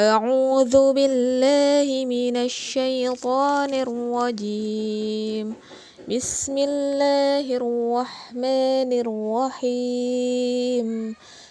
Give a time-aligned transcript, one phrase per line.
[0.00, 5.52] أعوذ بالله من الشيطان الرجيم.
[6.08, 10.88] بسم الله الرحمن الرحيم.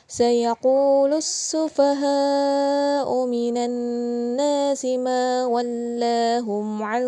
[0.07, 7.05] سيقول السفهاء من الناس ما ولاهم عن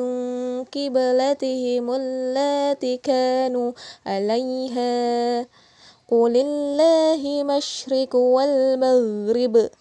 [0.70, 3.72] قبلتهم التي كانوا
[4.06, 5.42] عليها.
[6.12, 9.81] قل الله مشرق والمغرب.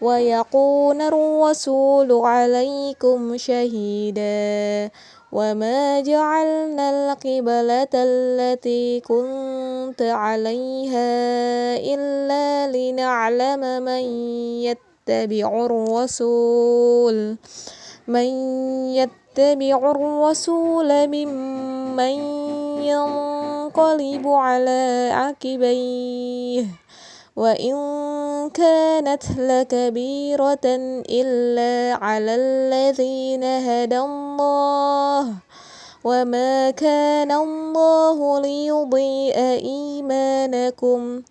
[0.00, 4.90] ويكون الرسول عليكم شهيدا
[5.32, 11.10] وما جعلنا القبلة التي كنت عليها
[11.76, 14.04] إلا لنعلم من
[14.62, 17.36] يتبع الرسول.
[18.08, 18.28] من
[18.94, 22.14] يتبع الرسول ممن
[22.86, 26.64] ينقلب على عقبيه.
[27.36, 27.74] وإن
[28.54, 30.66] كانت لكبيرة
[31.10, 35.34] إلا على الذين هدى الله
[36.04, 41.22] وما كان الله ليضيء إيمانكم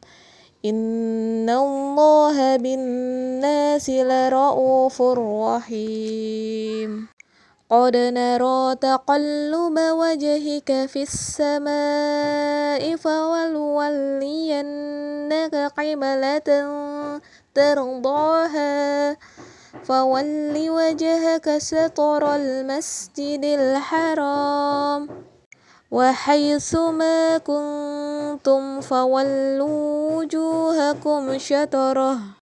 [0.65, 7.12] إن الله بالناس لرؤوف رحيم
[7.73, 13.95] قد نرى تقلب وجهك في السماء فولولينك
[15.77, 16.49] قبلة
[17.55, 19.17] ترضاها
[19.83, 25.09] فول وجهك سطر المسجد الحرام
[25.91, 32.42] وحيث ما كنتم فولوا وجوهكم شطره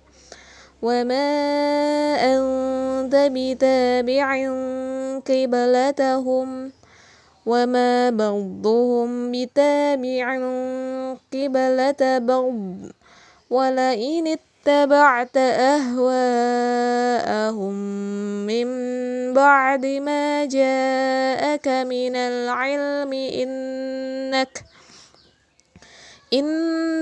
[0.81, 1.29] وما
[2.33, 4.29] أنت بتابع
[5.29, 6.71] قبلتهم
[7.45, 10.27] وما بعضهم بتابع
[11.33, 12.55] قبلة بعض
[13.49, 15.37] ولئن اتبعت
[15.77, 17.73] أهواءهم
[18.47, 18.67] من
[19.33, 24.63] بعد ما جاءك من العلم إنك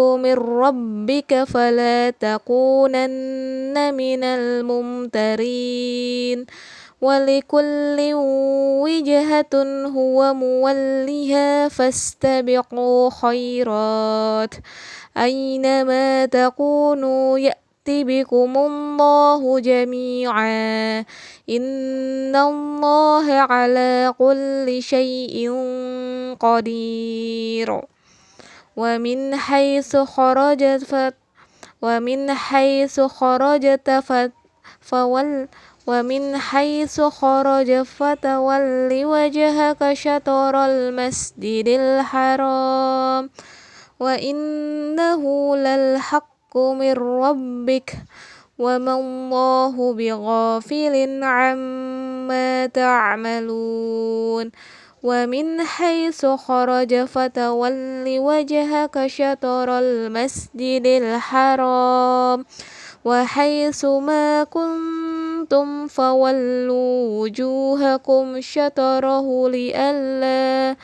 [0.00, 6.46] من ربك فلا تكونن من الممترين.
[7.00, 8.10] ولكل
[8.82, 9.54] وجهة
[9.86, 14.54] هو موليها فاستبقوا خيرات.
[15.16, 20.98] أينما تكونوا يأتي بكم الله جميعا.
[21.50, 25.50] إن الله على كل شيء
[26.40, 27.95] قدير.
[28.76, 30.94] ومن حيث خرجت ف
[31.82, 34.12] ومن حيث خرجت ف
[34.80, 35.48] فول
[35.86, 43.30] ومن حيث خرج فتول وجهك شطر المسجد الحرام.
[44.00, 45.22] وإنه
[45.56, 47.94] للحق من ربك
[48.58, 54.50] وما الله بغافل عما تعملون.
[55.06, 62.44] ومن حيث خرج فتول وجهك شطر المسجد الحرام
[63.04, 70.76] وحيث ما كنتم فولوا وجوهكم شطره لئلا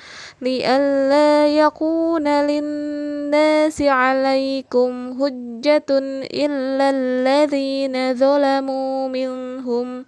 [0.43, 5.91] لئلا يكون للناس عليكم حجة
[6.31, 10.05] إلا الذين ظلموا منهم.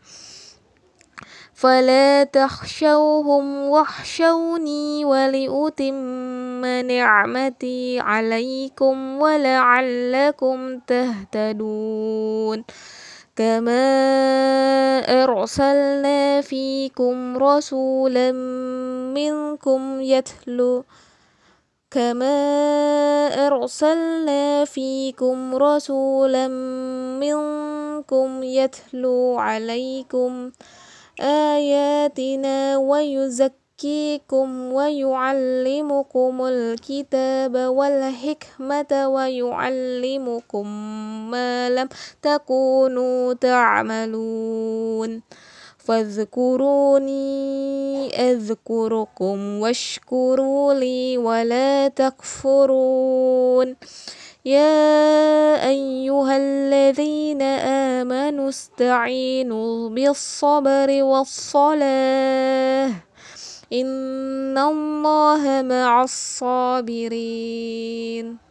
[1.64, 12.64] فلا تخشوهم واخشوني ولأتم نعمتي عليكم ولعلكم تهتدون.
[13.36, 13.84] كما
[15.24, 18.32] أرسلنا فيكم رسولا
[19.16, 20.84] منكم يتلو
[21.90, 22.36] كما
[23.46, 26.48] أرسلنا فيكم رسولا
[27.18, 30.50] منكم يتلو عليكم
[31.20, 40.66] آياتنا ويزكيكم ويعلمكم الكتاب والحكمة ويعلمكم
[41.30, 41.88] ما لم
[42.22, 45.22] تكونوا تعملون.
[45.78, 47.14] فاذكروني
[48.30, 53.76] أذكركم واشكروا لي ولا تكفرون.
[54.44, 57.42] يا أيها الذين
[58.02, 62.92] آمنوا استعينوا بالصبر والصلاة.
[63.72, 67.24] إن الله مع الصابرين.